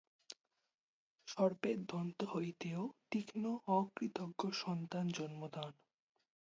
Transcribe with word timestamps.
সর্পের 1.27 1.77
দন্ত 1.85 2.19
হইতেও 2.33 2.81
তীক্ষ্ন, 3.11 3.43
অকৃতজ্ঞ 3.75 4.41
সন্তান 4.61 5.05
জন্মদান 5.09 5.71